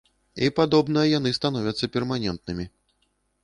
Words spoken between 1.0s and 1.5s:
яны